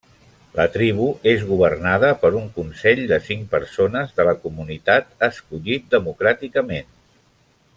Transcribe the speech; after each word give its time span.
La 0.59 0.63
tribu 0.75 1.09
és 1.31 1.43
governada 1.49 2.09
per 2.23 2.31
un 2.39 2.47
consell 2.55 3.01
de 3.11 3.19
cinc 3.27 3.45
persones 3.51 4.17
de 4.21 4.25
la 4.29 4.33
comunitat 4.47 5.13
escollit 5.29 5.87
democràticament. 5.97 6.91